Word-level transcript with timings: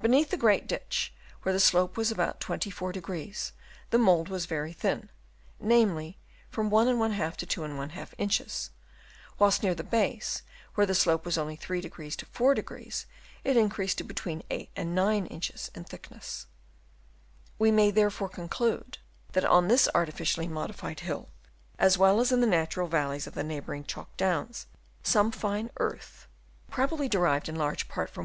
Beneath 0.00 0.30
the 0.30 0.36
great 0.36 0.68
ditch, 0.68 1.12
where 1.42 1.52
the 1.52 1.58
slope 1.58 1.96
was 1.96 2.12
about 2.12 2.38
24°, 2.40 3.50
the 3.90 3.98
mould 3.98 4.28
was 4.28 4.46
very 4.46 4.72
thin, 4.72 5.10
namely, 5.58 6.20
from 6.48 6.70
1^ 6.70 7.34
to 7.36 7.46
2| 7.46 8.12
inches; 8.16 8.70
whilst 9.40 9.64
near 9.64 9.74
the 9.74 9.82
base, 9.82 10.42
where 10.76 10.86
the 10.86 10.94
slope 10.94 11.24
was 11.24 11.36
only 11.36 11.56
3° 11.56 12.14
to 12.14 12.26
4°, 12.26 13.06
it 13.42 13.56
increased 13.56 13.98
to 13.98 14.04
oetween 14.04 14.44
8 14.50 14.70
and 14.76 14.94
9 14.94 15.26
inches 15.26 15.68
in 15.74 15.82
thickness. 15.82 16.46
We 17.58 17.72
may 17.72 17.90
therefore 17.90 18.28
conclude 18.28 18.98
that 19.32 19.44
on 19.44 19.66
this 19.66 19.88
artificially 19.92 20.46
modified 20.46 21.00
hill, 21.00 21.28
as 21.76 21.98
well 21.98 22.20
as 22.20 22.30
in 22.30 22.40
the 22.40 22.46
natural 22.46 22.86
valleys 22.86 23.26
of 23.26 23.34
the 23.34 23.42
neighbouring 23.42 23.82
Chalk 23.82 24.16
Downs, 24.16 24.68
some 25.02 25.32
fine 25.32 25.70
earth, 25.78 26.28
probably 26.70 27.08
derived 27.08 27.48
in 27.48 27.56
large 27.56 27.88
part 27.88 28.10
from 28.10 28.24